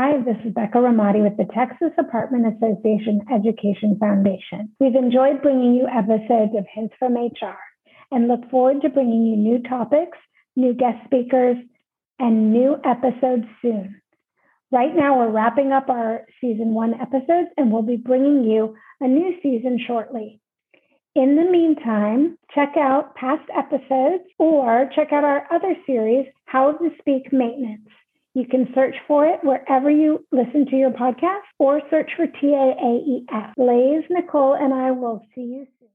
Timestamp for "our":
15.88-16.26, 25.24-25.52